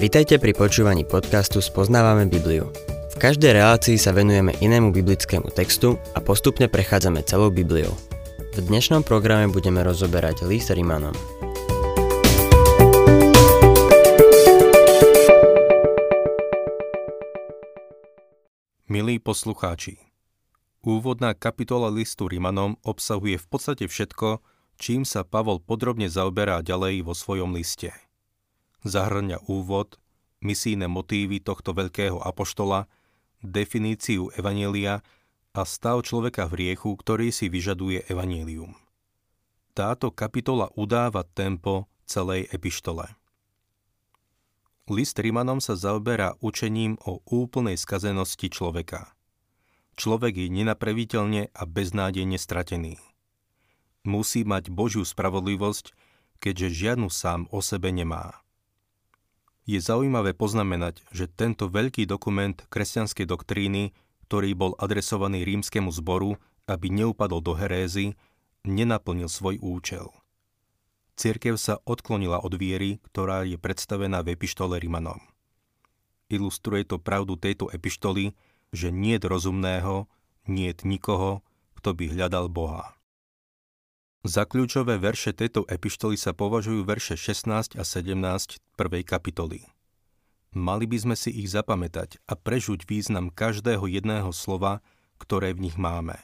Vitajte 0.00 0.40
pri 0.40 0.56
počúvaní 0.56 1.04
podcastu 1.04 1.60
Spoznávame 1.60 2.24
Bibliu. 2.24 2.72
V 3.12 3.16
každej 3.20 3.52
relácii 3.52 4.00
sa 4.00 4.16
venujeme 4.16 4.56
inému 4.56 4.96
biblickému 4.96 5.52
textu 5.52 6.00
a 6.16 6.24
postupne 6.24 6.72
prechádzame 6.72 7.20
celou 7.28 7.52
Bibliou. 7.52 7.92
V 8.56 8.64
dnešnom 8.64 9.04
programe 9.04 9.52
budeme 9.52 9.84
rozoberať 9.84 10.48
list 10.48 10.72
Rimanom. 10.72 11.12
Milí 18.88 19.20
poslucháči, 19.20 20.00
úvodná 20.80 21.36
kapitola 21.36 21.92
listu 21.92 22.24
Rimanom 22.24 22.80
obsahuje 22.88 23.36
v 23.36 23.46
podstate 23.52 23.84
všetko, 23.84 24.40
čím 24.80 25.04
sa 25.04 25.28
Pavol 25.28 25.60
podrobne 25.60 26.08
zaoberá 26.08 26.64
ďalej 26.64 27.04
vo 27.04 27.12
svojom 27.12 27.52
liste– 27.52 27.92
zahrňa 28.84 29.46
úvod, 29.48 30.00
misijné 30.40 30.88
motívy 30.88 31.40
tohto 31.40 31.76
veľkého 31.76 32.20
apoštola, 32.20 32.88
definíciu 33.40 34.32
evanielia 34.36 35.04
a 35.56 35.62
stav 35.66 36.04
človeka 36.06 36.46
v 36.46 36.66
riechu, 36.66 36.94
ktorý 36.94 37.34
si 37.34 37.50
vyžaduje 37.50 38.06
evanielium. 38.06 38.76
Táto 39.74 40.10
kapitola 40.10 40.68
udáva 40.76 41.24
tempo 41.24 41.88
celej 42.04 42.50
epištole. 42.50 43.06
List 44.90 45.22
Rimanom 45.22 45.62
sa 45.62 45.78
zaoberá 45.78 46.34
učením 46.42 46.98
o 47.06 47.22
úplnej 47.30 47.78
skazenosti 47.78 48.50
človeka. 48.50 49.14
Človek 49.94 50.34
je 50.34 50.48
nenapraviteľne 50.50 51.54
a 51.54 51.62
beznádejne 51.62 52.34
stratený. 52.34 52.98
Musí 54.02 54.42
mať 54.42 54.72
Božiu 54.72 55.06
spravodlivosť, 55.06 55.94
keďže 56.42 56.68
žiadnu 56.74 57.06
sám 57.12 57.46
o 57.54 57.62
sebe 57.62 57.94
nemá. 57.94 58.39
Je 59.70 59.78
zaujímavé 59.78 60.34
poznamenať, 60.34 60.98
že 61.14 61.30
tento 61.30 61.70
veľký 61.70 62.02
dokument 62.02 62.58
kresťanskej 62.58 63.22
doktríny, 63.22 63.94
ktorý 64.26 64.50
bol 64.58 64.74
adresovaný 64.74 65.46
rímskemu 65.46 65.94
zboru, 65.94 66.42
aby 66.66 66.90
neupadol 66.90 67.38
do 67.38 67.54
herézy, 67.54 68.18
nenaplnil 68.66 69.30
svoj 69.30 69.62
účel. 69.62 70.10
Cirkev 71.14 71.54
sa 71.54 71.78
odklonila 71.86 72.42
od 72.42 72.50
viery, 72.58 72.98
ktorá 73.14 73.46
je 73.46 73.62
predstavená 73.62 74.26
v 74.26 74.34
epištole 74.34 74.74
Rimanom. 74.82 75.22
Ilustruje 76.26 76.82
to 76.90 76.98
pravdu 76.98 77.38
tejto 77.38 77.70
epištoly, 77.70 78.34
že 78.74 78.90
nie 78.90 79.22
je 79.22 79.30
rozumného, 79.30 80.10
nie 80.50 80.74
je 80.74 80.82
nikoho, 80.82 81.46
kto 81.78 81.94
by 81.94 82.10
hľadal 82.10 82.50
Boha. 82.50 82.98
Za 84.20 84.44
kľúčové 84.44 85.00
verše 85.00 85.32
tejto 85.32 85.64
epištoly 85.64 86.20
sa 86.20 86.36
považujú 86.36 86.84
verše 86.84 87.16
16 87.16 87.72
a 87.72 87.82
17 87.88 88.60
prvej 88.76 89.00
kapitoly. 89.00 89.64
Mali 90.52 90.84
by 90.84 90.98
sme 91.00 91.16
si 91.16 91.32
ich 91.32 91.48
zapamätať 91.48 92.20
a 92.28 92.36
prežuť 92.36 92.84
význam 92.84 93.32
každého 93.32 93.88
jedného 93.88 94.28
slova, 94.36 94.84
ktoré 95.16 95.56
v 95.56 95.64
nich 95.64 95.80
máme. 95.80 96.20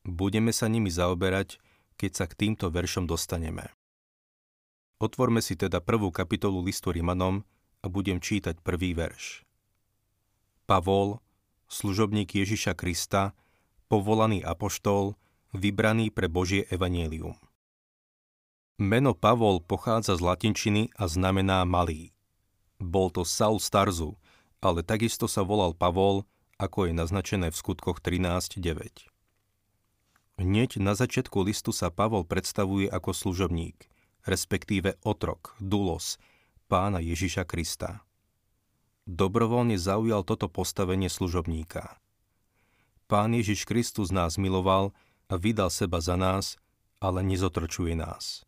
Budeme 0.00 0.48
sa 0.48 0.64
nimi 0.64 0.88
zaoberať, 0.88 1.60
keď 2.00 2.10
sa 2.16 2.24
k 2.24 2.40
týmto 2.40 2.72
veršom 2.72 3.04
dostaneme. 3.04 3.68
Otvorme 4.96 5.44
si 5.44 5.60
teda 5.60 5.84
prvú 5.84 6.08
kapitolu 6.08 6.64
listu 6.64 6.88
Rimanom 6.88 7.44
a 7.84 7.86
budem 7.92 8.16
čítať 8.16 8.64
prvý 8.64 8.96
verš. 8.96 9.44
Pavol, 10.64 11.20
služobník 11.68 12.32
Ježiša 12.32 12.72
Krista, 12.72 13.36
povolaný 13.92 14.40
apoštol, 14.40 15.20
vybraný 15.54 16.10
pre 16.10 16.26
Božie 16.26 16.66
evanielium. 16.68 17.38
Meno 18.74 19.14
Pavol 19.14 19.62
pochádza 19.62 20.18
z 20.18 20.22
latinčiny 20.26 20.90
a 20.98 21.06
znamená 21.06 21.62
malý. 21.62 22.10
Bol 22.82 23.14
to 23.14 23.22
Saul 23.22 23.62
Starzu, 23.62 24.18
ale 24.58 24.82
takisto 24.82 25.30
sa 25.30 25.46
volal 25.46 25.78
Pavol, 25.78 26.26
ako 26.58 26.90
je 26.90 26.92
naznačené 26.92 27.54
v 27.54 27.56
skutkoch 27.56 28.02
13.9. 28.02 29.14
Hneď 30.34 30.82
na 30.82 30.98
začiatku 30.98 31.46
listu 31.46 31.70
sa 31.70 31.94
Pavol 31.94 32.26
predstavuje 32.26 32.90
ako 32.90 33.14
služobník, 33.14 33.86
respektíve 34.26 34.98
otrok, 35.06 35.54
dulos, 35.62 36.18
pána 36.66 36.98
Ježiša 36.98 37.46
Krista. 37.46 38.02
Dobrovoľne 39.06 39.78
zaujal 39.78 40.26
toto 40.26 40.50
postavenie 40.50 41.06
služobníka. 41.06 42.02
Pán 43.06 43.36
Ježiš 43.36 43.68
Kristus 43.68 44.10
nás 44.10 44.40
miloval 44.40 44.90
vydal 45.36 45.70
seba 45.70 45.98
za 46.00 46.14
nás, 46.18 46.58
ale 47.02 47.20
nezotročuje 47.24 47.96
nás. 47.98 48.44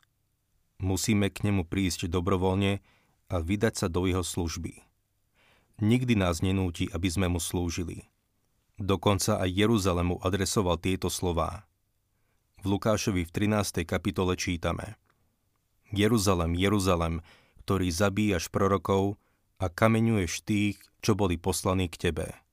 Musíme 0.77 1.33
k 1.33 1.49
nemu 1.49 1.65
prísť 1.65 2.09
dobrovoľne 2.09 2.85
a 3.33 3.37
vydať 3.41 3.75
sa 3.75 3.87
do 3.89 4.05
jeho 4.05 4.23
služby. 4.23 4.85
Nikdy 5.81 6.15
nás 6.17 6.41
nenúti, 6.41 6.89
aby 6.93 7.09
sme 7.09 7.29
mu 7.29 7.41
slúžili. 7.41 8.09
Dokonca 8.77 9.41
aj 9.41 9.51
Jeruzalemu 9.57 10.21
adresoval 10.21 10.77
tieto 10.77 11.09
slová. 11.09 11.65
V 12.61 12.77
Lukášovi 12.77 13.25
v 13.25 13.31
13. 13.33 13.85
kapitole 13.89 14.37
čítame 14.37 15.01
Jeruzalem, 15.93 16.53
Jeruzalem, 16.57 17.25
ktorý 17.65 17.89
zabíjaš 17.89 18.53
prorokov 18.53 19.17
a 19.57 19.73
kameňuješ 19.73 20.33
tých, 20.45 20.77
čo 21.01 21.17
boli 21.17 21.41
poslaní 21.41 21.89
k 21.89 22.11
tebe. 22.11 22.46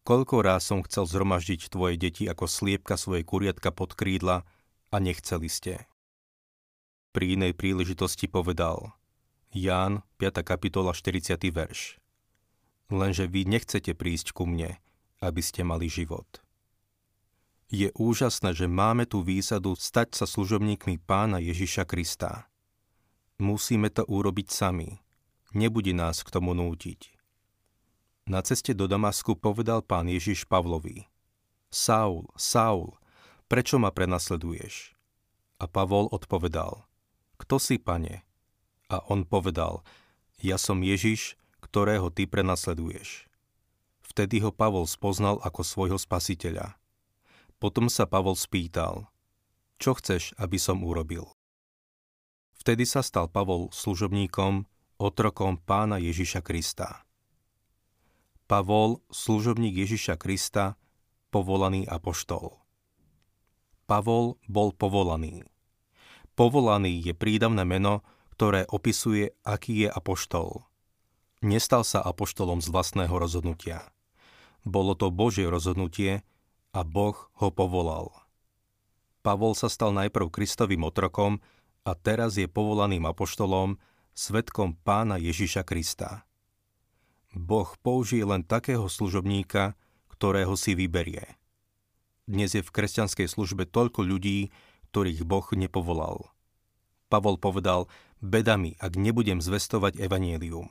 Koľko 0.00 0.40
ráz 0.40 0.72
som 0.72 0.80
chcel 0.80 1.04
zhromaždiť 1.04 1.68
tvoje 1.68 2.00
deti 2.00 2.24
ako 2.24 2.48
sliepka 2.48 2.96
svoje 2.96 3.20
kuriatka 3.20 3.68
pod 3.68 3.92
krídla 3.92 4.48
a 4.88 4.96
nechceli 4.96 5.46
ste. 5.52 5.84
Pri 7.12 7.36
inej 7.36 7.52
príležitosti 7.58 8.30
povedal 8.30 8.96
Ján, 9.52 10.06
5. 10.22 10.46
kapitola, 10.46 10.94
40. 10.94 11.36
verš. 11.50 11.98
Lenže 12.90 13.26
vy 13.26 13.44
nechcete 13.46 13.92
prísť 13.98 14.32
ku 14.32 14.46
mne, 14.46 14.78
aby 15.20 15.42
ste 15.44 15.66
mali 15.66 15.90
život. 15.90 16.42
Je 17.70 17.92
úžasné, 17.94 18.50
že 18.50 18.66
máme 18.66 19.06
tú 19.06 19.22
výsadu 19.22 19.78
stať 19.78 20.18
sa 20.18 20.26
služobníkmi 20.26 20.98
pána 21.06 21.38
Ježiša 21.38 21.86
Krista. 21.86 22.50
Musíme 23.38 23.94
to 23.94 24.02
urobiť 24.06 24.48
sami. 24.50 24.98
Nebude 25.54 25.94
nás 25.94 26.26
k 26.26 26.34
tomu 26.34 26.50
nútiť. 26.50 27.19
Na 28.30 28.46
ceste 28.46 28.78
do 28.78 28.86
Damasku 28.86 29.34
povedal 29.34 29.82
pán 29.82 30.06
Ježiš 30.06 30.46
Pavlovi, 30.46 31.02
Saul, 31.66 32.30
Saul, 32.38 32.94
prečo 33.50 33.74
ma 33.82 33.90
prenasleduješ? 33.90 34.94
A 35.58 35.66
Pavol 35.66 36.06
odpovedal, 36.14 36.86
kto 37.42 37.58
si, 37.58 37.82
pane? 37.82 38.22
A 38.86 39.02
on 39.10 39.26
povedal, 39.26 39.82
ja 40.38 40.62
som 40.62 40.78
Ježiš, 40.78 41.34
ktorého 41.58 42.14
ty 42.14 42.30
prenasleduješ. 42.30 43.26
Vtedy 43.98 44.38
ho 44.46 44.54
Pavol 44.54 44.86
spoznal 44.86 45.42
ako 45.42 45.66
svojho 45.66 45.98
spasiteľa. 45.98 46.78
Potom 47.58 47.90
sa 47.90 48.06
Pavol 48.06 48.38
spýtal, 48.38 49.10
čo 49.82 49.98
chceš, 49.98 50.38
aby 50.38 50.54
som 50.54 50.86
urobil? 50.86 51.34
Vtedy 52.62 52.86
sa 52.86 53.02
stal 53.02 53.26
Pavol 53.26 53.74
služobníkom, 53.74 54.70
otrokom 55.02 55.58
pána 55.58 55.98
Ježiša 55.98 56.46
Krista. 56.46 57.09
Pavol, 58.50 58.98
služobník 59.14 59.78
Ježiša 59.78 60.18
Krista, 60.18 60.74
povolaný 61.30 61.86
apoštol. 61.86 62.58
Pavol 63.86 64.42
bol 64.50 64.74
povolaný. 64.74 65.46
Povolaný 66.34 66.98
je 66.98 67.14
prídavné 67.14 67.62
meno, 67.62 68.02
ktoré 68.34 68.66
opisuje, 68.66 69.38
aký 69.46 69.86
je 69.86 69.88
apoštol. 69.94 70.66
Nestal 71.46 71.86
sa 71.86 72.02
apoštolom 72.02 72.58
z 72.58 72.74
vlastného 72.74 73.14
rozhodnutia. 73.14 73.86
Bolo 74.66 74.98
to 74.98 75.14
Božie 75.14 75.46
rozhodnutie 75.46 76.26
a 76.74 76.82
Boh 76.82 77.30
ho 77.38 77.54
povolal. 77.54 78.10
Pavol 79.22 79.54
sa 79.54 79.70
stal 79.70 79.94
najprv 79.94 80.26
Kristovým 80.26 80.82
otrokom 80.90 81.38
a 81.86 81.94
teraz 81.94 82.34
je 82.34 82.50
povolaným 82.50 83.06
apoštolom, 83.06 83.78
svetkom 84.10 84.74
pána 84.74 85.22
Ježiša 85.22 85.62
Krista. 85.62 86.26
Boh 87.30 87.70
použije 87.82 88.26
len 88.26 88.42
takého 88.42 88.90
služobníka, 88.90 89.78
ktorého 90.10 90.58
si 90.58 90.74
vyberie. 90.74 91.38
Dnes 92.26 92.54
je 92.54 92.62
v 92.62 92.70
kresťanskej 92.70 93.26
službe 93.30 93.66
toľko 93.70 94.02
ľudí, 94.06 94.50
ktorých 94.90 95.22
Boh 95.22 95.46
nepovolal. 95.54 96.30
Pavol 97.10 97.38
povedal, 97.38 97.90
bedami, 98.22 98.74
ak 98.78 98.94
nebudem 98.98 99.42
zvestovať 99.42 99.98
evanielium. 99.98 100.70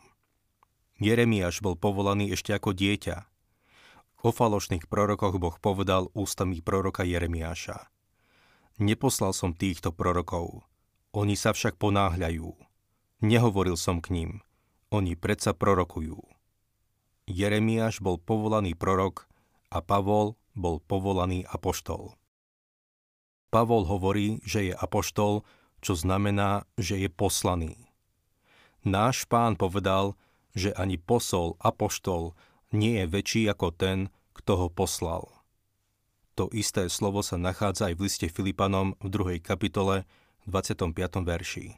Jeremiáš 1.00 1.64
bol 1.64 1.80
povolaný 1.80 2.36
ešte 2.36 2.52
ako 2.52 2.76
dieťa. 2.76 3.28
O 4.24 4.36
falošných 4.36 4.92
prorokoch 4.92 5.40
Boh 5.40 5.56
povedal 5.60 6.12
ústami 6.12 6.60
proroka 6.60 7.08
Jeremiáša. 7.08 7.88
Neposlal 8.80 9.32
som 9.36 9.56
týchto 9.56 9.92
prorokov, 9.92 10.64
oni 11.12 11.36
sa 11.36 11.56
však 11.56 11.80
ponáhľajú. 11.80 12.52
Nehovoril 13.24 13.76
som 13.76 14.00
k 14.00 14.12
ním, 14.16 14.32
oni 14.92 15.20
predsa 15.20 15.52
prorokujú. 15.52 16.39
Jeremiáš 17.30 18.02
bol 18.02 18.18
povolaný 18.18 18.74
prorok 18.74 19.30
a 19.70 19.86
Pavol 19.86 20.34
bol 20.58 20.81
povolaný 20.81 21.46
apoštol. 21.46 22.18
Pavol 23.54 23.86
hovorí, 23.86 24.42
že 24.42 24.70
je 24.70 24.74
apoštol, 24.74 25.46
čo 25.80 25.94
znamená, 25.94 26.66
že 26.76 26.98
je 26.98 27.10
poslaný. 27.10 27.78
Náš 28.81 29.30
pán 29.30 29.54
povedal, 29.54 30.18
že 30.58 30.74
ani 30.74 30.98
posol, 30.98 31.54
apoštol 31.62 32.34
nie 32.74 32.98
je 33.02 33.06
väčší 33.06 33.44
ako 33.50 33.78
ten, 33.78 34.10
kto 34.34 34.66
ho 34.66 34.68
poslal. 34.74 35.30
To 36.34 36.50
isté 36.56 36.90
slovo 36.90 37.22
sa 37.22 37.38
nachádza 37.38 37.92
aj 37.92 37.96
v 38.00 38.04
liste 38.10 38.28
Filipanom 38.31 38.96
v 39.04 39.08
2. 39.12 39.44
kapitole 39.44 40.08
25. 40.48 40.98
verši. 41.22 41.78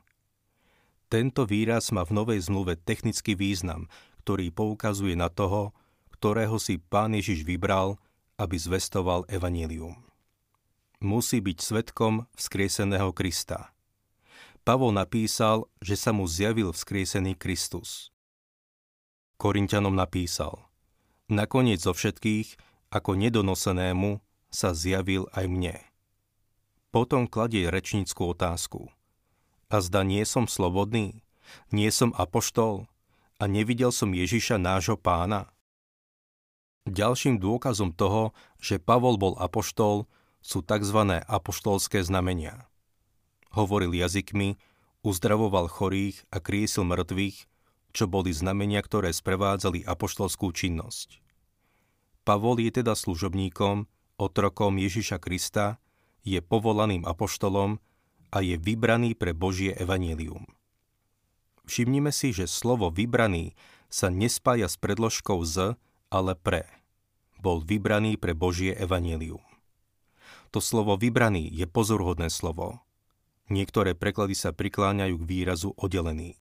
Tento 1.12 1.44
výraz 1.44 1.92
má 1.92 2.07
v 2.07 2.15
Novej 2.15 2.39
zmluve 2.48 2.80
technický 2.80 3.36
význam, 3.36 3.92
ktorý 4.21 4.53
poukazuje 4.53 5.18
na 5.18 5.33
toho, 5.33 5.73
ktorého 6.13 6.62
si 6.62 6.77
Pán 6.77 7.18
Ježiš 7.18 7.41
vybral, 7.41 7.97
aby 8.38 8.53
zvestoval 8.53 9.25
evanílium. 9.25 9.97
Musí 11.01 11.41
byť 11.41 11.57
svetkom 11.57 12.29
vzkrieseného 12.38 13.09
Krista. 13.09 13.73
Pavol 14.62 14.94
napísal, 14.94 15.65
že 15.81 15.97
sa 15.97 16.13
mu 16.13 16.29
zjavil 16.29 16.69
vzkriesený 16.69 17.33
Kristus. 17.33 18.13
Korintianom 19.41 19.97
napísal, 19.97 20.62
nakoniec 21.25 21.81
zo 21.81 21.97
všetkých, 21.97 22.62
ako 22.94 23.17
nedonosenému, 23.17 24.21
sa 24.53 24.77
zjavil 24.77 25.25
aj 25.33 25.50
mne. 25.50 25.75
Potom 26.94 27.25
kladie 27.25 27.71
rečníckú 27.71 28.35
otázku. 28.35 28.94
A 29.71 29.79
zda 29.79 30.06
nie 30.06 30.21
som 30.27 30.45
slobodný? 30.45 31.24
Nie 31.71 31.89
som 31.89 32.12
apoštol? 32.13 32.90
A 33.41 33.49
nevidel 33.49 33.89
som 33.89 34.13
Ježiša 34.13 34.61
nášho 34.61 35.01
pána? 35.01 35.49
Ďalším 36.85 37.41
dôkazom 37.41 37.89
toho, 37.89 38.38
že 38.61 38.77
Pavol 38.77 39.17
bol 39.17 39.33
apoštol, 39.41 40.05
sú 40.45 40.61
tzv. 40.61 41.25
apoštolské 41.25 42.05
znamenia. 42.05 42.69
Hovoril 43.49 43.97
jazykmi, 43.97 44.61
uzdravoval 45.01 45.73
chorých 45.73 46.21
a 46.29 46.38
kriesil 46.38 46.85
mŕtvych, 46.85 47.49
čo 47.97 48.05
boli 48.05 48.29
znamenia, 48.29 48.77
ktoré 48.85 49.09
sprevádzali 49.09 49.89
apoštolskú 49.89 50.53
činnosť. 50.53 51.17
Pavol 52.21 52.61
je 52.61 52.69
teda 52.77 52.93
služobníkom, 52.93 53.89
otrokom 54.21 54.77
Ježiša 54.77 55.17
Krista, 55.17 55.81
je 56.21 56.38
povolaným 56.45 57.09
apoštolom 57.09 57.81
a 58.29 58.38
je 58.45 58.61
vybraný 58.61 59.17
pre 59.17 59.33
Božie 59.33 59.73
evanílium. 59.73 60.45
Všimnime 61.66 62.10
si, 62.10 62.34
že 62.34 62.50
slovo 62.50 62.90
vybraný 62.90 63.54
sa 63.92 64.08
nespája 64.08 64.72
s 64.72 64.80
predložkou 64.80 65.44
z, 65.44 65.75
ale 66.10 66.34
pre. 66.36 66.66
Bol 67.42 67.66
vybraný 67.66 68.16
pre 68.18 68.38
Božie 68.38 68.72
evanílium. 68.78 69.44
To 70.52 70.60
slovo 70.60 71.00
vybraný 71.00 71.48
je 71.48 71.63
pozorhodné 71.63 72.28
slovo. 72.28 72.84
Niektoré 73.48 73.96
preklady 73.96 74.36
sa 74.36 74.52
prikláňajú 74.52 75.16
k 75.19 75.28
výrazu 75.28 75.72
oddelený. 75.75 76.40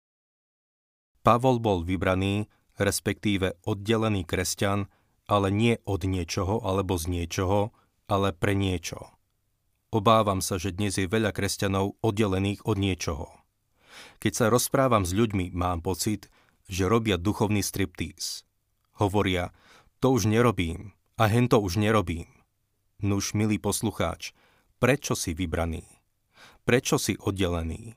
Pavol 1.27 1.59
bol 1.59 1.83
vybraný, 1.83 2.47
respektíve 2.79 3.59
oddelený 3.67 4.23
kresťan, 4.23 4.87
ale 5.27 5.51
nie 5.51 5.83
od 5.83 6.07
niečoho 6.07 6.63
alebo 6.63 6.95
z 6.95 7.11
niečoho, 7.11 7.75
ale 8.07 8.31
pre 8.31 8.55
niečo. 8.55 9.11
Obávam 9.91 10.39
sa, 10.39 10.59
že 10.59 10.75
dnes 10.75 10.99
je 10.99 11.11
veľa 11.11 11.35
kresťanov 11.35 11.99
oddelených 12.03 12.63
od 12.63 12.79
niečoho. 12.79 13.27
Keď 14.19 14.33
sa 14.33 14.47
rozprávam 14.49 15.05
s 15.05 15.13
ľuďmi, 15.13 15.53
mám 15.53 15.85
pocit, 15.85 16.29
že 16.67 16.91
robia 16.91 17.17
duchovný 17.17 17.63
striptíz. 17.63 18.43
Hovoria, 18.99 19.55
to 20.01 20.17
už 20.17 20.27
nerobím 20.27 20.97
a 21.17 21.29
hen 21.29 21.49
to 21.49 21.61
už 21.61 21.81
nerobím. 21.81 22.29
Nuž, 23.01 23.37
milý 23.37 23.61
poslucháč, 23.61 24.33
prečo 24.81 25.13
si 25.13 25.37
vybraný? 25.37 25.85
Prečo 26.65 26.97
si 26.97 27.15
oddelený? 27.17 27.95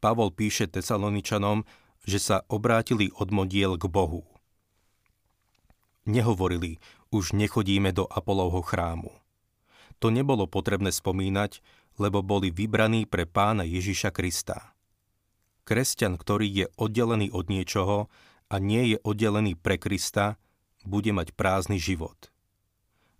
Pavol 0.00 0.32
píše 0.32 0.68
Tesaloničanom, 0.68 1.64
že 2.08 2.16
sa 2.20 2.36
obrátili 2.48 3.12
od 3.16 3.28
modiel 3.28 3.76
k 3.76 3.84
Bohu. 3.88 4.24
Nehovorili, 6.08 6.80
už 7.12 7.36
nechodíme 7.36 7.92
do 7.92 8.08
Apolovho 8.08 8.64
chrámu. 8.64 9.12
To 10.00 10.08
nebolo 10.08 10.48
potrebné 10.48 10.88
spomínať, 10.94 11.60
lebo 12.00 12.24
boli 12.24 12.48
vybraní 12.48 13.04
pre 13.04 13.28
pána 13.28 13.68
Ježiša 13.68 14.08
Krista. 14.14 14.69
Kresťan, 15.64 16.18
ktorý 16.18 16.46
je 16.48 16.66
oddelený 16.76 17.30
od 17.30 17.46
niečoho 17.48 18.12
a 18.50 18.54
nie 18.58 18.94
je 18.94 18.98
oddelený 19.06 19.54
pre 19.54 19.78
Krista, 19.78 20.40
bude 20.82 21.12
mať 21.12 21.36
prázdny 21.36 21.76
život. 21.76 22.32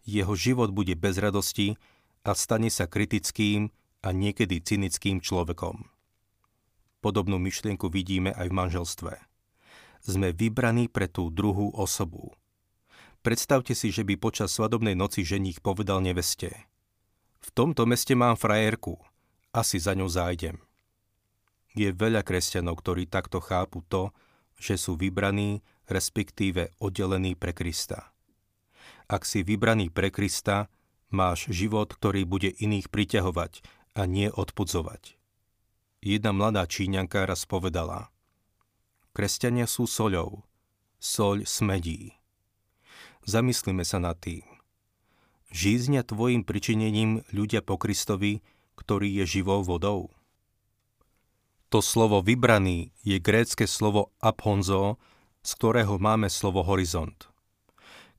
Jeho 0.09 0.33
život 0.35 0.73
bude 0.73 0.97
bez 0.97 1.21
radosti 1.21 1.77
a 2.25 2.33
stane 2.35 2.73
sa 2.73 2.89
kritickým 2.89 3.71
a 4.01 4.11
niekedy 4.11 4.65
cynickým 4.65 5.21
človekom. 5.21 5.87
Podobnú 7.01 7.41
myšlienku 7.41 7.89
vidíme 7.89 8.33
aj 8.33 8.47
v 8.49 8.57
manželstve. 8.57 9.13
Sme 10.01 10.33
vybraní 10.33 10.89
pre 10.89 11.09
tú 11.09 11.29
druhú 11.29 11.73
osobu. 11.77 12.33
Predstavte 13.21 13.77
si, 13.77 13.93
že 13.93 14.01
by 14.01 14.17
počas 14.17 14.53
svadobnej 14.57 14.97
noci 14.97 15.25
ženích 15.25 15.61
povedal 15.61 16.01
neveste. 16.01 16.49
V 17.41 17.49
tomto 17.53 17.85
meste 17.85 18.17
mám 18.17 18.37
frajerku, 18.37 18.97
asi 19.53 19.77
za 19.77 19.93
ňou 19.93 20.09
zájdem. 20.09 20.57
Je 21.75 21.91
veľa 21.95 22.27
kresťanov, 22.27 22.83
ktorí 22.83 23.07
takto 23.07 23.39
chápu 23.39 23.87
to, 23.87 24.11
že 24.59 24.77
sú 24.77 24.99
vybraní, 24.99 25.63
respektíve 25.87 26.75
oddelení 26.83 27.39
pre 27.39 27.55
Krista. 27.55 28.11
Ak 29.11 29.27
si 29.27 29.43
vybraný 29.43 29.91
pre 29.91 30.11
Krista, 30.15 30.71
máš 31.11 31.51
život, 31.51 31.91
ktorý 31.91 32.23
bude 32.27 32.51
iných 32.51 32.91
priťahovať 32.91 33.63
a 33.99 34.07
nie 34.07 34.31
odpudzovať. 34.31 35.19
Jedna 36.01 36.31
mladá 36.33 36.65
Číňanka 36.65 37.27
raz 37.27 37.45
povedala 37.45 38.09
Kresťania 39.11 39.67
sú 39.67 39.91
soľou. 39.91 40.47
Soľ 41.03 41.49
smedí. 41.49 42.15
Zamyslíme 43.27 43.83
sa 43.83 43.99
nad 43.99 44.17
tým. 44.21 44.47
Žíznia 45.51 46.07
tvojim 46.07 46.47
pričinením 46.47 47.27
ľudia 47.35 47.61
po 47.61 47.75
Kristovi, 47.75 48.41
ktorý 48.79 49.11
je 49.21 49.41
živou 49.41 49.67
vodou? 49.67 50.15
To 51.71 51.79
slovo 51.79 52.19
vybraný 52.23 52.91
je 53.07 53.23
grécke 53.23 53.67
slovo 53.67 54.11
aphonzo, 54.19 54.99
z 55.47 55.51
ktorého 55.55 55.97
máme 56.03 56.27
slovo 56.27 56.67
horizont. 56.67 57.31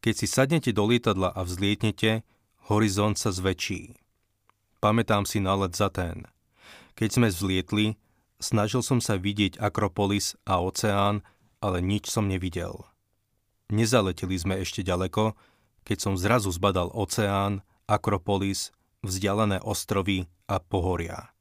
Keď 0.02 0.14
si 0.16 0.28
sadnete 0.28 0.72
do 0.74 0.88
lietadla 0.88 1.36
a 1.36 1.46
vzlietnete, 1.46 2.24
horizont 2.72 3.20
sa 3.20 3.30
zväčší. 3.30 4.00
Pamätám 4.82 5.30
si 5.30 5.38
na 5.44 5.54
let 5.54 5.78
za 5.78 5.94
ten– 5.94 6.26
keď 6.96 7.10
sme 7.10 7.28
vzlietli, 7.34 7.86
snažil 8.38 8.84
som 8.84 9.00
sa 9.00 9.16
vidieť 9.16 9.58
Akropolis 9.58 10.36
a 10.44 10.60
oceán, 10.62 11.24
ale 11.64 11.80
nič 11.80 12.14
som 12.14 12.28
nevidel. 12.28 12.86
Nezaleteli 13.72 14.36
sme 14.36 14.60
ešte 14.60 14.84
ďaleko, 14.84 15.34
keď 15.82 15.98
som 15.98 16.14
zrazu 16.20 16.52
zbadal 16.52 16.92
oceán, 16.92 17.64
Akropolis, 17.88 18.70
vzdialené 19.02 19.64
ostrovy 19.64 20.28
a 20.46 20.60
pohoria. 20.60 21.32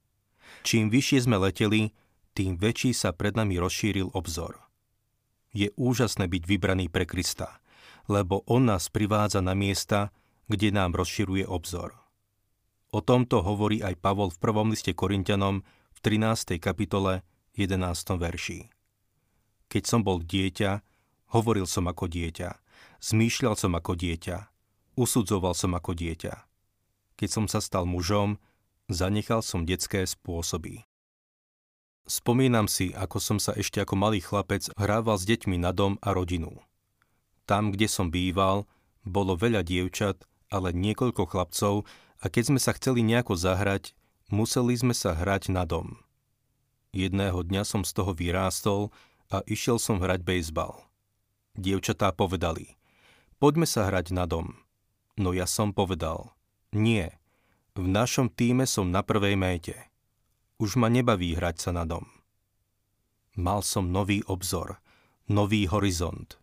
Čím 0.61 0.93
vyššie 0.93 1.25
sme 1.25 1.41
leteli, 1.41 1.97
tým 2.37 2.61
väčší 2.61 2.93
sa 2.93 3.17
pred 3.17 3.35
nami 3.35 3.57
rozšíril 3.57 4.13
obzor. 4.13 4.61
Je 5.51 5.73
úžasné 5.75 6.31
byť 6.31 6.43
vybraný 6.47 6.87
pre 6.93 7.09
Krista, 7.09 7.59
lebo 8.07 8.47
On 8.47 8.63
nás 8.63 8.87
privádza 8.93 9.43
na 9.43 9.57
miesta, 9.57 10.15
kde 10.47 10.71
nám 10.71 10.95
rozširuje 10.95 11.47
obzor. 11.47 11.97
O 12.91 12.99
tomto 13.03 13.43
hovorí 13.47 13.83
aj 13.87 14.03
Pavol 14.03 14.35
v 14.35 14.43
prvom 14.43 14.75
liste 14.75 14.91
Korintianom 14.91 15.63
v 15.95 15.99
13. 16.03 16.59
kapitole 16.59 17.23
11. 17.55 17.79
verši. 18.19 18.67
Keď 19.71 19.83
som 19.87 20.03
bol 20.03 20.19
dieťa, 20.19 20.83
hovoril 21.31 21.71
som 21.71 21.87
ako 21.87 22.11
dieťa, 22.11 22.51
zmýšľal 22.99 23.55
som 23.55 23.79
ako 23.79 23.95
dieťa, 23.95 24.37
usudzoval 24.99 25.55
som 25.55 25.79
ako 25.79 25.95
dieťa. 25.95 26.35
Keď 27.15 27.29
som 27.31 27.47
sa 27.47 27.63
stal 27.63 27.87
mužom, 27.87 28.43
zanechal 28.91 29.41
som 29.41 29.63
detské 29.65 30.05
spôsoby. 30.05 30.85
Spomínam 32.11 32.67
si, 32.67 32.91
ako 32.91 33.23
som 33.23 33.39
sa 33.39 33.55
ešte 33.55 33.79
ako 33.79 33.95
malý 33.95 34.19
chlapec 34.19 34.67
hrával 34.75 35.15
s 35.15 35.25
deťmi 35.31 35.63
na 35.63 35.71
dom 35.71 35.95
a 36.03 36.11
rodinu. 36.11 36.59
Tam, 37.47 37.71
kde 37.71 37.87
som 37.87 38.11
býval, 38.11 38.67
bolo 39.07 39.39
veľa 39.39 39.63
dievčat, 39.63 40.27
ale 40.51 40.75
niekoľko 40.75 41.23
chlapcov, 41.31 41.87
a 42.21 42.27
keď 42.27 42.53
sme 42.53 42.61
sa 42.61 42.75
chceli 42.75 43.01
nejako 43.07 43.39
zahrať, 43.39 43.95
museli 44.29 44.75
sme 44.75 44.93
sa 44.93 45.15
hrať 45.15 45.55
na 45.55 45.63
dom. 45.65 46.03
Jedného 46.91 47.47
dňa 47.47 47.63
som 47.63 47.87
z 47.87 47.95
toho 47.95 48.11
vyrástol 48.11 48.91
a 49.31 49.47
išiel 49.47 49.79
som 49.79 50.03
hrať 50.03 50.27
bejsbal. 50.27 50.83
Dievčatá 51.55 52.11
povedali, 52.11 52.75
poďme 53.39 53.65
sa 53.65 53.87
hrať 53.87 54.11
na 54.11 54.27
dom. 54.27 54.59
No 55.15 55.31
ja 55.31 55.47
som 55.47 55.71
povedal, 55.71 56.35
nie, 56.75 57.15
v 57.77 57.87
našom 57.87 58.31
týme 58.33 58.65
som 58.65 58.89
na 58.91 59.05
prvej 59.05 59.37
méte. 59.37 59.77
Už 60.59 60.77
ma 60.77 60.91
nebaví 60.91 61.35
hrať 61.35 61.57
sa 61.59 61.71
na 61.75 61.87
dom. 61.89 62.07
Mal 63.37 63.63
som 63.63 63.93
nový 63.93 64.21
obzor, 64.27 64.83
nový 65.31 65.65
horizont. 65.71 66.37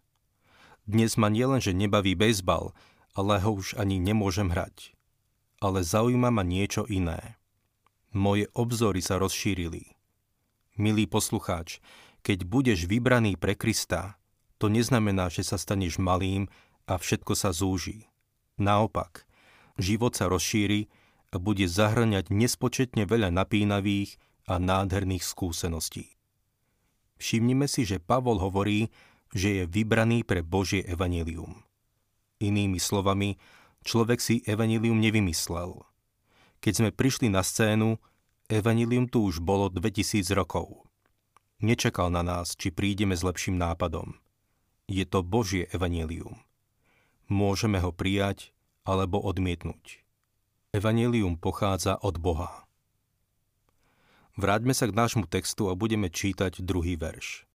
Dnes 0.87 1.19
ma 1.19 1.27
nielenže 1.27 1.75
nebaví 1.75 2.15
bejsbal, 2.15 2.71
ale 3.13 3.41
ho 3.43 3.51
už 3.59 3.75
ani 3.75 3.99
nemôžem 3.99 4.49
hrať 4.49 4.97
ale 5.61 5.81
zaujíma 5.81 6.29
ma 6.29 6.45
niečo 6.45 6.85
iné. 6.85 7.37
Moje 8.13 8.49
obzory 8.53 9.01
sa 9.01 9.17
rozšírili. 9.17 9.97
Milý 10.77 11.09
poslucháč, 11.09 11.81
keď 12.21 12.45
budeš 12.45 12.85
vybraný 12.85 13.37
pre 13.37 13.57
Krista, 13.57 14.21
to 14.61 14.69
neznamená, 14.69 15.29
že 15.29 15.45
sa 15.45 15.57
staneš 15.57 16.01
malým 16.01 16.49
a 16.85 16.97
všetko 16.97 17.33
sa 17.33 17.53
zúži. 17.53 18.09
Naopak, 18.57 19.25
život 19.77 20.17
sa 20.17 20.29
rozšíri 20.29 20.89
bude 21.37 21.65
zahrňať 21.65 22.29
nespočetne 22.33 23.05
veľa 23.05 23.33
napínavých 23.33 24.17
a 24.47 24.57
nádherných 24.57 25.23
skúseností. 25.23 26.17
Všimnime 27.17 27.65
si, 27.65 27.83
že 27.83 27.97
Pavol 27.97 28.37
hovorí, 28.37 28.93
že 29.33 29.61
je 29.61 29.63
vybraný 29.65 30.23
pre 30.23 30.45
Božie 30.45 30.85
evanelium. 30.85 31.65
Inými 32.37 32.77
slovami, 32.77 33.41
človek 33.81 34.21
si 34.21 34.35
evanelium 34.45 35.01
nevymyslel. 35.01 35.81
Keď 36.61 36.73
sme 36.73 36.89
prišli 36.93 37.27
na 37.27 37.41
scénu, 37.41 37.97
evanelium 38.47 39.09
tu 39.09 39.25
už 39.25 39.41
bolo 39.41 39.67
2000 39.73 40.29
rokov. 40.37 40.85
Nečakal 41.57 42.13
na 42.13 42.21
nás, 42.21 42.53
či 42.53 42.69
prídeme 42.69 43.17
s 43.17 43.25
lepším 43.25 43.57
nápadom. 43.57 44.13
Je 44.85 45.03
to 45.03 45.25
Božie 45.25 45.65
evanelium. 45.73 46.37
Môžeme 47.27 47.81
ho 47.81 47.91
prijať 47.91 48.55
alebo 48.87 49.19
odmietnúť. 49.19 50.06
Evangelium 50.77 51.41
pochádza 51.41 51.97
od 52.05 52.21
Boha. 52.21 52.69
Vráťme 54.37 54.77
sa 54.77 54.85
k 54.85 54.93
nášmu 54.93 55.25
textu 55.25 55.73
a 55.73 55.73
budeme 55.73 56.05
čítať 56.05 56.61
druhý 56.61 56.93
verš, 56.93 57.49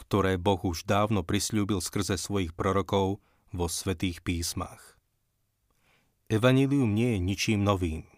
ktoré 0.00 0.40
Boh 0.40 0.56
už 0.56 0.88
dávno 0.88 1.20
prisľúbil 1.20 1.84
skrze 1.84 2.16
svojich 2.16 2.56
prorokov 2.56 3.20
vo 3.52 3.68
svetých 3.68 4.24
písmach. 4.24 4.96
Evangelium 6.32 6.96
nie 6.96 7.12
je 7.12 7.18
ničím 7.20 7.60
novým. 7.68 8.08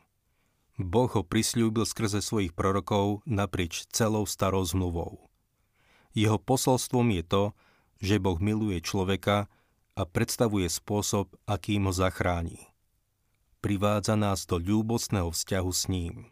Boh 0.79 1.11
ho 1.11 1.27
prisľúbil 1.27 1.83
skrze 1.83 2.23
svojich 2.23 2.55
prorokov 2.55 3.19
naprieč 3.27 3.83
celou 3.91 4.31
starou 4.31 4.63
zmluvou. 4.63 5.27
Jeho 6.15 6.39
posolstvom 6.39 7.11
je 7.19 7.25
to, 7.27 7.45
že 7.99 8.23
Boh 8.23 8.39
miluje 8.39 8.79
človeka 8.79 9.51
a 9.99 10.03
predstavuje 10.07 10.71
spôsob, 10.71 11.35
akým 11.51 11.91
ho 11.91 11.93
zachráni. 11.95 12.74
Privádza 13.65 14.13
nás 14.13 14.45
do 14.45 14.61
ľúbostného 14.61 15.33
vzťahu 15.33 15.73
s 15.73 15.89
ním. 15.89 16.29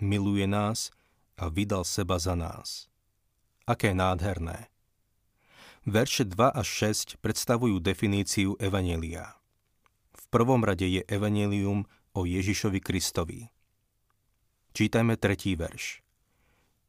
Miluje 0.00 0.48
nás 0.48 0.88
a 1.36 1.52
vydal 1.52 1.84
seba 1.84 2.16
za 2.16 2.32
nás. 2.32 2.88
Aké 3.68 3.92
nádherné. 3.92 4.72
Verše 5.84 6.24
2 6.24 6.48
až 6.48 6.68
6 6.88 7.20
predstavujú 7.20 7.84
definíciu 7.84 8.56
Evanelia. 8.56 9.36
V 10.16 10.24
prvom 10.32 10.64
rade 10.64 10.88
je 10.88 11.04
Evanelium 11.04 11.84
o 12.16 12.24
Ježišovi 12.24 12.80
Kristovi. 12.80 13.52
Čítajme 14.72 15.20
tretí 15.20 15.52
verš. 15.52 16.00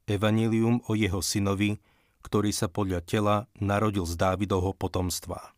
Evanelium 0.07 0.79
o 0.87 0.95
jeho 0.95 1.19
synovi, 1.19 1.83
ktorý 2.23 2.55
sa 2.55 2.71
podľa 2.71 3.03
tela 3.03 3.51
narodil 3.59 4.07
z 4.07 4.15
Dávidovho 4.15 4.71
potomstva. 4.71 5.51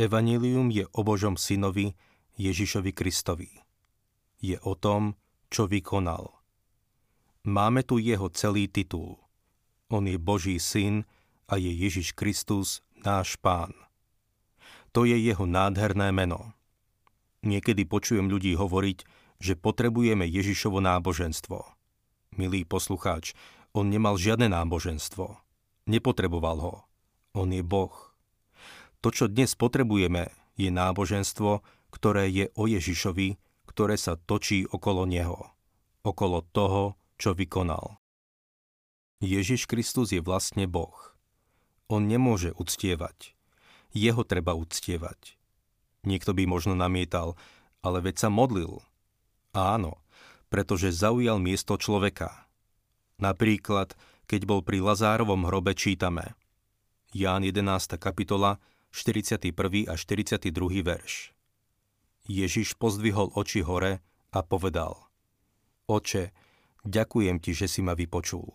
Evangelium 0.00 0.72
je 0.72 0.88
o 0.96 1.04
Božom 1.04 1.36
synovi 1.36 1.92
Ježišovi 2.36 2.92
Kristovi. 2.94 3.50
Je 4.42 4.56
o 4.62 4.76
tom, 4.76 5.18
čo 5.50 5.66
vykonal. 5.66 6.30
Máme 7.48 7.82
tu 7.82 7.96
jeho 7.96 8.28
celý 8.30 8.68
titul. 8.68 9.16
On 9.90 10.04
je 10.04 10.20
Boží 10.20 10.60
syn 10.60 11.08
a 11.50 11.58
je 11.58 11.72
Ježiš 11.72 12.14
Kristus, 12.14 12.84
náš 13.02 13.40
pán. 13.40 13.74
To 14.94 15.02
je 15.08 15.16
jeho 15.16 15.46
nádherné 15.46 16.10
meno. 16.14 16.54
Niekedy 17.40 17.88
počujem 17.88 18.28
ľudí 18.28 18.52
hovoriť, 18.54 18.98
že 19.40 19.56
potrebujeme 19.56 20.28
Ježišovo 20.28 20.84
náboženstvo. 20.84 21.64
Milý 22.36 22.68
poslucháč, 22.68 23.32
on 23.72 23.88
nemal 23.88 24.20
žiadne 24.20 24.52
náboženstvo. 24.52 25.40
Nepotreboval 25.88 26.58
ho. 26.60 26.74
On 27.32 27.48
je 27.48 27.64
Boh. 27.64 27.94
To, 29.00 29.08
čo 29.08 29.30
dnes 29.32 29.56
potrebujeme, 29.56 30.28
je 30.60 30.68
náboženstvo, 30.68 31.64
ktoré 31.90 32.30
je 32.30 32.46
o 32.54 32.70
Ježišovi, 32.70 33.36
ktoré 33.66 33.94
sa 33.94 34.18
točí 34.18 34.66
okolo 34.66 35.06
Neho, 35.06 35.54
okolo 36.02 36.42
toho, 36.50 36.98
čo 37.20 37.36
vykonal. 37.36 38.00
Ježiš 39.20 39.68
Kristus 39.68 40.16
je 40.16 40.24
vlastne 40.24 40.64
Boh. 40.64 40.96
On 41.92 42.00
nemôže 42.00 42.56
uctievať. 42.56 43.36
Jeho 43.92 44.24
treba 44.24 44.56
uctievať. 44.56 45.36
Niekto 46.08 46.32
by 46.32 46.48
možno 46.48 46.72
namietal, 46.72 47.36
ale 47.84 48.00
veď 48.00 48.26
sa 48.26 48.28
modlil. 48.32 48.80
Áno, 49.52 50.00
pretože 50.48 50.94
zaujal 50.94 51.36
miesto 51.36 51.76
človeka. 51.76 52.48
Napríklad, 53.20 53.92
keď 54.24 54.40
bol 54.48 54.60
pri 54.64 54.80
Lazárovom 54.80 55.44
hrobe 55.44 55.76
čítame. 55.76 56.32
Ján 57.12 57.44
11. 57.44 58.00
kapitola, 58.00 58.62
41. 58.94 59.50
a 59.90 59.94
42. 59.98 60.48
verš. 60.80 61.34
Ježiš 62.30 62.78
pozdvihol 62.78 63.34
oči 63.34 63.66
hore 63.66 63.98
a 64.30 64.38
povedal 64.46 65.10
Oče, 65.90 66.30
ďakujem 66.86 67.42
ti, 67.42 67.50
že 67.50 67.66
si 67.66 67.82
ma 67.82 67.98
vypočul. 67.98 68.46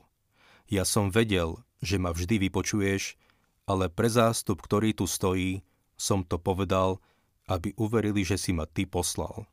Ja 0.72 0.88
som 0.88 1.12
vedel, 1.12 1.60
že 1.84 2.00
ma 2.00 2.16
vždy 2.16 2.48
vypočuješ, 2.48 3.20
ale 3.68 3.92
pre 3.92 4.08
zástup, 4.08 4.64
ktorý 4.64 4.96
tu 4.96 5.04
stojí, 5.04 5.60
som 6.00 6.24
to 6.24 6.40
povedal, 6.40 7.04
aby 7.52 7.76
uverili, 7.76 8.24
že 8.24 8.40
si 8.40 8.56
ma 8.56 8.64
ty 8.64 8.88
poslal. 8.88 9.44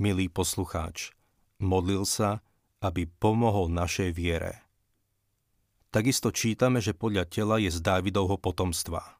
Milý 0.00 0.32
poslucháč, 0.32 1.12
modlil 1.60 2.08
sa, 2.08 2.40
aby 2.80 3.04
pomohol 3.04 3.68
našej 3.68 4.10
viere. 4.16 4.64
Takisto 5.92 6.32
čítame, 6.32 6.80
že 6.80 6.96
podľa 6.96 7.28
tela 7.28 7.56
je 7.60 7.68
z 7.68 7.78
Dávidovho 7.84 8.40
potomstva 8.40 9.16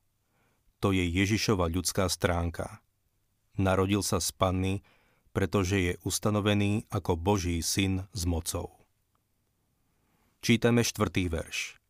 to 0.81 0.93
je 0.93 1.03
Ježišova 1.03 1.73
ľudská 1.73 2.07
stránka. 2.07 2.79
Narodil 3.57 4.05
sa 4.05 4.21
z 4.21 4.37
panny, 4.37 4.85
pretože 5.33 5.77
je 5.77 5.93
ustanovený 6.05 6.85
ako 6.93 7.17
Boží 7.17 7.61
syn 7.65 8.05
s 8.13 8.29
mocou. 8.29 8.73
Čítame 10.45 10.85
štvrtý 10.85 11.29
verš. 11.33 11.81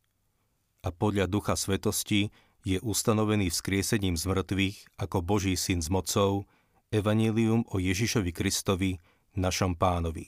A 0.83 0.91
podľa 0.95 1.27
Ducha 1.27 1.59
Svetosti 1.59 2.31
je 2.63 2.79
ustanovený 2.79 3.51
vzkriesením 3.51 4.15
z 4.15 4.23
mŕtvych 4.27 4.77
ako 4.95 5.17
Boží 5.19 5.55
syn 5.59 5.83
s 5.83 5.91
mocou, 5.91 6.47
evanílium 6.91 7.67
o 7.71 7.79
Ježišovi 7.79 8.31
Kristovi, 8.31 8.99
našom 9.35 9.75
pánovi. 9.75 10.27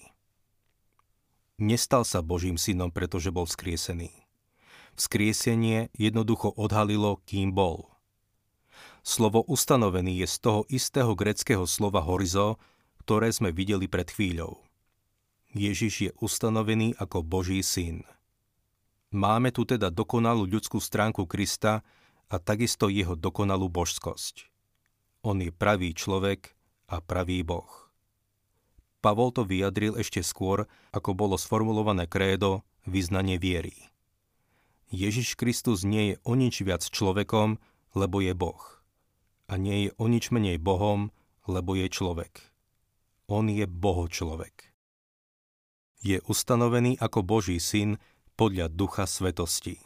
Nestal 1.59 2.03
sa 2.03 2.19
Božím 2.23 2.59
synom, 2.59 2.91
pretože 2.91 3.31
bol 3.31 3.47
vzkriesený. 3.47 4.11
Vzkriesenie 4.95 5.91
jednoducho 5.95 6.51
odhalilo, 6.51 7.23
kým 7.23 7.55
bol– 7.55 7.87
Slovo 8.99 9.47
ustanovený 9.47 10.23
je 10.23 10.27
z 10.27 10.37
toho 10.43 10.61
istého 10.67 11.15
greckého 11.15 11.63
slova 11.63 12.03
horizo, 12.03 12.59
ktoré 13.03 13.31
sme 13.31 13.55
videli 13.55 13.87
pred 13.87 14.11
chvíľou. 14.11 14.59
Ježiš 15.55 15.93
je 15.97 16.11
ustanovený 16.21 16.93
ako 17.01 17.25
Boží 17.25 17.63
syn. 17.65 18.05
Máme 19.09 19.49
tu 19.49 19.65
teda 19.65 19.89
dokonalú 19.89 20.45
ľudskú 20.45 20.77
stránku 20.77 21.25
Krista 21.25 21.81
a 22.29 22.35
takisto 22.37 22.85
jeho 22.85 23.17
dokonalú 23.17 23.65
božskosť. 23.65 24.45
On 25.25 25.41
je 25.41 25.49
pravý 25.49 25.97
človek 25.97 26.53
a 26.85 27.01
pravý 27.01 27.41
Boh. 27.41 27.89
Pavol 29.01 29.33
to 29.33 29.47
vyjadril 29.47 29.97
ešte 29.97 30.21
skôr, 30.21 30.69
ako 30.93 31.17
bolo 31.17 31.39
sformulované 31.39 32.05
krédo 32.05 32.61
vyznanie 32.85 33.41
viery. 33.41 33.73
Ježiš 34.93 35.33
Kristus 35.33 35.81
nie 35.81 36.13
je 36.13 36.15
o 36.27 36.37
nič 36.37 36.61
viac 36.61 36.85
človekom, 36.85 37.57
lebo 37.97 38.21
je 38.21 38.37
Boh 38.37 38.78
a 39.49 39.57
nie 39.57 39.89
je 39.89 39.91
o 39.97 40.05
nič 40.05 40.29
menej 40.29 40.61
Bohom, 40.61 41.09
lebo 41.49 41.73
je 41.73 41.89
človek. 41.89 42.53
On 43.25 43.49
je 43.49 43.65
Boho 43.65 44.05
človek. 44.05 44.69
Je 45.99 46.21
ustanovený 46.29 46.95
ako 47.01 47.25
Boží 47.25 47.57
syn 47.57 47.97
podľa 48.37 48.71
Ducha 48.71 49.09
Svetosti. 49.09 49.81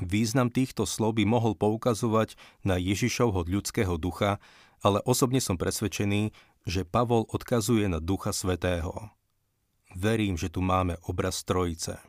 Význam 0.00 0.48
týchto 0.48 0.88
slov 0.88 1.20
by 1.20 1.28
mohol 1.28 1.52
poukazovať 1.54 2.34
na 2.64 2.80
Ježišovho 2.80 3.44
ľudského 3.44 4.00
ducha, 4.00 4.40
ale 4.82 4.98
osobne 5.04 5.38
som 5.38 5.60
presvedčený, 5.60 6.34
že 6.66 6.88
Pavol 6.88 7.28
odkazuje 7.30 7.86
na 7.86 7.98
Ducha 8.02 8.34
Svetého. 8.34 9.12
Verím, 9.92 10.40
že 10.40 10.48
tu 10.48 10.64
máme 10.64 10.96
obraz 11.04 11.44
Trojice. 11.44 12.00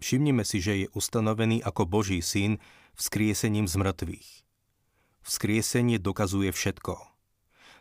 Všimnime 0.00 0.42
si, 0.42 0.58
že 0.58 0.84
je 0.84 0.86
ustanovený 0.96 1.62
ako 1.62 1.86
Boží 1.86 2.18
syn 2.24 2.58
vzkriesením 2.96 3.68
z 3.68 3.76
mŕtvych. 3.78 4.49
Vzkriesenie 5.30 6.02
dokazuje 6.02 6.50
všetko. 6.50 6.98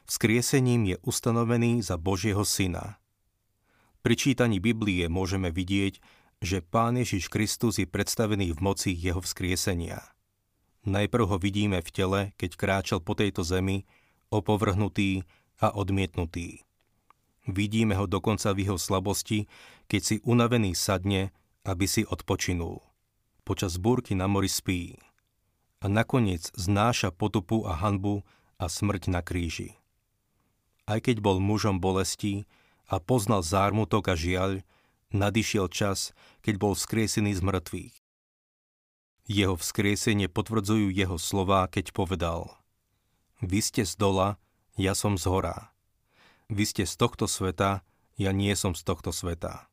Vzkriesením 0.06 0.94
je 0.94 0.96
ustanovený 1.01 1.82
za 1.82 1.98
Božieho 1.98 2.46
syna. 2.46 3.01
Pri 4.06 4.13
čítaní 4.13 4.62
Biblie 4.62 5.10
môžeme 5.10 5.50
vidieť, 5.50 5.98
že 6.46 6.62
Pán 6.62 7.01
Ježiš 7.01 7.25
Kristus 7.25 7.82
je 7.82 7.89
predstavený 7.89 8.53
v 8.53 8.62
moci 8.62 8.94
jeho 8.94 9.18
vzkriesenia. 9.18 9.98
Najprv 10.86 11.25
ho 11.25 11.38
vidíme 11.41 11.82
v 11.82 11.89
tele, 11.89 12.22
keď 12.38 12.53
kráčal 12.53 13.01
po 13.01 13.18
tejto 13.18 13.41
zemi, 13.41 13.89
opovrhnutý 14.29 15.25
a 15.58 15.74
odmietnutý. 15.74 16.62
Vidíme 17.50 17.98
ho 17.98 18.06
dokonca 18.06 18.53
v 18.53 18.70
jeho 18.70 18.77
slabosti, 18.77 19.50
keď 19.89 20.01
si 20.06 20.15
unavený 20.22 20.77
sadne, 20.77 21.34
aby 21.65 21.89
si 21.89 22.06
odpočinul. 22.06 22.86
počas 23.41 23.82
búrky 23.82 24.13
na 24.13 24.29
mori 24.29 24.46
spí 24.46 25.08
a 25.79 25.86
nakoniec 25.88 26.51
znáša 26.55 27.12
potupu 27.15 27.63
a 27.63 27.75
hanbu 27.75 28.27
a 28.59 28.67
smrť 28.67 29.07
na 29.07 29.24
kríži. 29.24 29.79
Aj 30.83 31.00
keď 31.00 31.24
bol 31.24 31.39
mužom 31.39 31.79
bolestí 31.79 32.43
a 32.89 33.00
poznal 33.00 33.45
zármutok 33.45 34.12
a 34.12 34.15
žiaľ, 34.19 34.65
nadišiel 35.15 35.71
čas, 35.71 36.12
keď 36.43 36.55
bol 36.59 36.74
vzkriesený 36.75 37.38
z 37.38 37.41
mŕtvych. 37.45 37.95
Jeho 39.29 39.53
vzkriesenie 39.53 40.25
potvrdzujú 40.25 40.89
jeho 40.89 41.21
slová, 41.21 41.69
keď 41.69 41.93
povedal 41.93 42.57
Vy 43.45 43.62
ste 43.62 43.83
z 43.86 43.93
dola, 43.95 44.41
ja 44.74 44.98
som 44.98 45.15
z 45.15 45.29
hora. 45.29 45.69
Vy 46.50 46.65
ste 46.65 46.83
z 46.89 46.98
tohto 46.98 47.29
sveta, 47.29 47.86
ja 48.17 48.31
nie 48.33 48.51
som 48.57 48.74
z 48.74 48.81
tohto 48.81 49.13
sveta. 49.13 49.69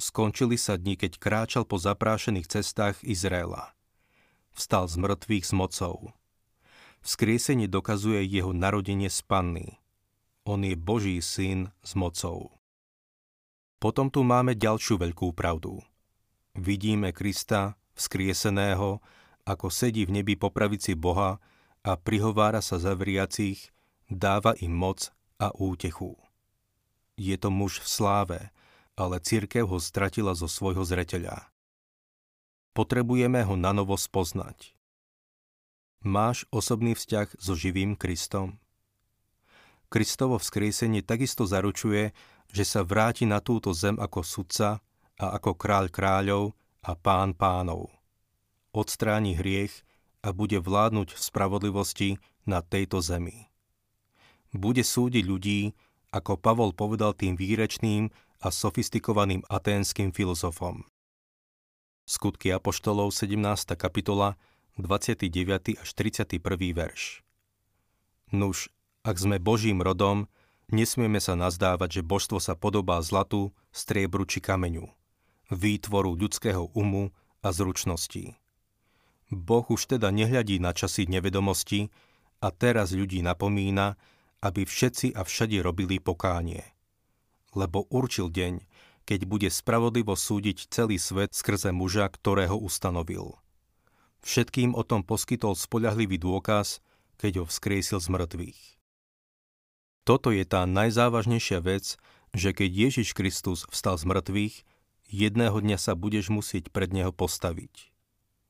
Skončili 0.00 0.56
sa 0.56 0.80
dni, 0.80 0.96
keď 0.96 1.20
kráčal 1.20 1.68
po 1.68 1.76
zaprášených 1.76 2.48
cestách 2.48 3.04
Izraela. 3.04 3.76
Vstal 4.52 4.88
z 4.88 5.00
mŕtvych 5.00 5.44
s 5.48 5.52
mocou. 5.56 6.12
Vzkriesenie 7.02 7.66
dokazuje 7.66 8.22
jeho 8.24 8.54
narodenie 8.54 9.10
z 9.10 9.20
panny. 9.26 9.82
On 10.46 10.62
je 10.62 10.78
Boží 10.78 11.18
syn 11.18 11.74
s 11.82 11.98
mocou. 11.98 12.54
Potom 13.82 14.10
tu 14.10 14.22
máme 14.22 14.54
ďalšiu 14.54 14.98
veľkú 15.02 15.34
pravdu. 15.34 15.82
Vidíme 16.54 17.10
Krista, 17.10 17.74
vzkrieseného, 17.98 19.02
ako 19.42 19.66
sedí 19.70 20.06
v 20.06 20.22
nebi 20.22 20.38
po 20.38 20.54
pravici 20.54 20.94
Boha 20.94 21.42
a 21.82 21.92
prihovára 21.98 22.62
sa 22.62 22.78
zavriacich, 22.78 23.74
dáva 24.06 24.54
im 24.62 24.70
moc 24.70 25.10
a 25.42 25.50
útechu. 25.58 26.14
Je 27.18 27.34
to 27.34 27.50
muž 27.50 27.82
v 27.82 27.88
sláve, 27.88 28.40
ale 28.94 29.18
církev 29.18 29.66
ho 29.66 29.78
stratila 29.82 30.36
zo 30.38 30.46
svojho 30.46 30.84
zreteľa. 30.86 31.51
Potrebujeme 32.72 33.44
ho 33.44 33.54
nanovo 33.56 33.94
spoznať. 33.96 34.72
Máš 36.02 36.48
osobný 36.50 36.98
vzťah 36.98 37.38
so 37.38 37.54
živým 37.54 37.94
Kristom? 37.94 38.58
Kristovo 39.92 40.40
vzkriesenie 40.40 41.04
takisto 41.04 41.44
zaručuje, 41.44 42.16
že 42.48 42.64
sa 42.64 42.80
vráti 42.80 43.28
na 43.28 43.44
túto 43.44 43.76
zem 43.76 44.00
ako 44.00 44.24
sudca 44.24 44.80
a 45.20 45.26
ako 45.36 45.52
kráľ 45.54 45.92
kráľov 45.92 46.44
a 46.82 46.96
pán 46.96 47.36
pánov. 47.36 47.92
Odstráni 48.72 49.36
hriech 49.36 49.84
a 50.24 50.32
bude 50.32 50.56
vládnuť 50.58 51.12
v 51.12 51.20
spravodlivosti 51.20 52.10
na 52.48 52.64
tejto 52.64 53.04
zemi 53.04 53.52
bude 54.52 54.84
súdiť 54.84 55.24
ľudí, 55.24 55.72
ako 56.12 56.36
Pavol 56.36 56.76
povedal 56.76 57.16
tým 57.16 57.34
výrečným 57.34 58.12
a 58.44 58.48
sofistikovaným 58.52 59.40
aténskym 59.48 60.12
filozofom. 60.12 60.84
Skutky 62.02 62.50
Apoštolov 62.50 63.14
17. 63.14 63.78
kapitola 63.78 64.34
29. 64.74 65.78
až 65.78 65.88
31. 65.94 66.42
verš. 66.74 67.22
Nuž, 68.34 68.74
ak 69.06 69.22
sme 69.22 69.38
Božím 69.38 69.86
rodom, 69.86 70.26
nesmieme 70.66 71.22
sa 71.22 71.38
nazdávať, 71.38 72.02
že 72.02 72.02
božstvo 72.02 72.42
sa 72.42 72.58
podobá 72.58 72.98
zlatu, 73.06 73.54
striebru 73.70 74.26
či 74.26 74.42
kameňu, 74.42 74.90
výtvoru 75.54 76.18
ľudského 76.18 76.74
umu 76.74 77.14
a 77.38 77.54
zručností. 77.54 78.34
Boh 79.30 79.62
už 79.70 79.94
teda 79.94 80.10
nehľadí 80.10 80.58
na 80.58 80.74
časy 80.74 81.06
nevedomosti 81.06 81.86
a 82.42 82.50
teraz 82.50 82.90
ľudí 82.90 83.22
napomína, 83.22 83.94
aby 84.42 84.66
všetci 84.66 85.14
a 85.14 85.22
všade 85.22 85.62
robili 85.62 86.02
pokánie. 86.02 86.66
Lebo 87.54 87.86
určil 87.94 88.26
deň, 88.26 88.58
keď 89.04 89.26
bude 89.26 89.48
spravodlivo 89.50 90.14
súdiť 90.14 90.70
celý 90.70 90.96
svet 90.96 91.34
skrze 91.34 91.74
muža, 91.74 92.06
ktorého 92.08 92.54
ustanovil. 92.54 93.38
Všetkým 94.22 94.78
o 94.78 94.86
tom 94.86 95.02
poskytol 95.02 95.58
spoľahlivý 95.58 96.22
dôkaz, 96.22 96.78
keď 97.18 97.42
ho 97.42 97.44
vzkriesil 97.46 97.98
z 97.98 98.08
mŕtvych. 98.10 98.60
Toto 100.02 100.34
je 100.34 100.42
tá 100.46 100.66
najzávažnejšia 100.66 101.58
vec, 101.62 101.98
že 102.34 102.50
keď 102.54 102.70
Ježiš 102.90 103.14
Kristus 103.14 103.66
vstal 103.70 103.98
z 103.98 104.04
mŕtvych, 104.06 104.54
jedného 105.10 105.58
dňa 105.58 105.78
sa 105.78 105.94
budeš 105.98 106.30
musieť 106.30 106.70
pred 106.70 106.90
Neho 106.90 107.10
postaviť. 107.10 107.90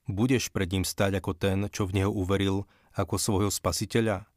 Budeš 0.09 0.53
pred 0.53 0.69
ním 0.73 0.85
stať 0.85 1.21
ako 1.21 1.33
ten, 1.37 1.69
čo 1.69 1.89
v 1.89 2.01
Neho 2.01 2.13
uveril, 2.13 2.69
ako 2.93 3.17
svojho 3.17 3.53
spasiteľa? 3.53 4.33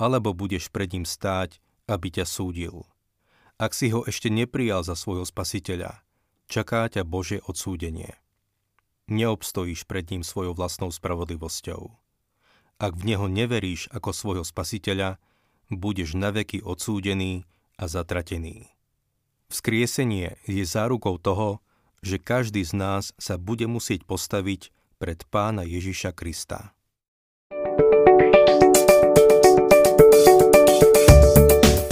alebo 0.00 0.32
budeš 0.32 0.72
pred 0.72 0.88
ním 0.96 1.04
stáť, 1.04 1.60
aby 1.84 2.08
ťa 2.08 2.24
súdil. 2.24 2.88
Ak 3.60 3.76
si 3.76 3.92
ho 3.92 4.08
ešte 4.08 4.32
neprijal 4.32 4.80
za 4.80 4.96
svojho 4.96 5.28
spasiteľa, 5.28 6.00
čaká 6.48 6.88
ťa 6.88 7.04
Božie 7.04 7.44
odsúdenie. 7.44 8.16
Neobstojíš 9.12 9.84
pred 9.84 10.08
ním 10.08 10.24
svojou 10.24 10.56
vlastnou 10.56 10.88
spravodlivosťou. 10.88 11.92
Ak 12.80 12.96
v 12.96 13.02
neho 13.04 13.28
neveríš 13.28 13.92
ako 13.92 14.16
svojho 14.16 14.44
spasiteľa, 14.48 15.20
budeš 15.68 16.16
naveky 16.16 16.64
odsúdený 16.64 17.44
a 17.76 17.84
zatratený. 17.84 18.72
Vzkriesenie 19.52 20.40
je 20.48 20.64
zárukou 20.64 21.20
toho, 21.20 21.60
že 22.00 22.16
každý 22.16 22.64
z 22.64 22.72
nás 22.72 23.12
sa 23.20 23.36
bude 23.36 23.68
musieť 23.68 24.08
postaviť 24.08 24.72
pred 24.96 25.20
pána 25.28 25.68
Ježiša 25.68 26.16
Krista. 26.16 26.72